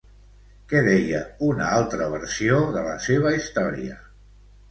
Què 0.71 0.79
deia 0.87 1.19
una 1.49 1.67
altra 1.81 2.07
versió 2.15 2.57
de 2.77 2.85
la 2.87 2.97
seva 3.09 3.35
història? 3.41 4.01